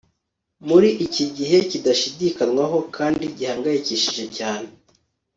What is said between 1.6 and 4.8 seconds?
kidashidikanywaho kandi gihangayikishije cyane